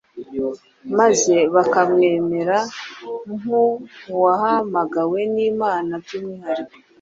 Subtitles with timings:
[0.97, 2.57] maze bakamwemera
[3.37, 6.75] nk’uwahamagawe n’Imana by’umwuhariko